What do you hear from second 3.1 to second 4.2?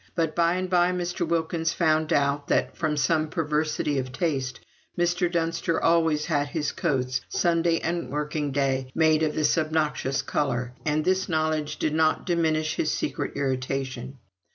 perversity of